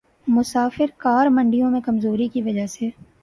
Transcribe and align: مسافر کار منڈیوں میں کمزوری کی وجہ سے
مسافر 0.27 0.85
کار 0.97 1.27
منڈیوں 1.27 1.69
میں 1.71 1.81
کمزوری 1.81 2.27
کی 2.27 2.41
وجہ 2.41 2.65
سے 2.67 2.89